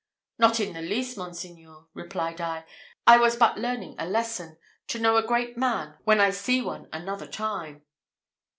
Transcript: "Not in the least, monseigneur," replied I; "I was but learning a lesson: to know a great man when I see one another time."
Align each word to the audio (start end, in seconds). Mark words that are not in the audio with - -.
"Not 0.39 0.59
in 0.59 0.73
the 0.73 0.81
least, 0.81 1.15
monseigneur," 1.15 1.85
replied 1.93 2.41
I; 2.41 2.65
"I 3.05 3.17
was 3.19 3.35
but 3.35 3.59
learning 3.59 3.93
a 3.99 4.07
lesson: 4.07 4.57
to 4.87 4.97
know 4.97 5.15
a 5.15 5.21
great 5.27 5.59
man 5.59 5.93
when 6.05 6.19
I 6.19 6.31
see 6.31 6.59
one 6.59 6.89
another 6.91 7.27
time." 7.27 7.83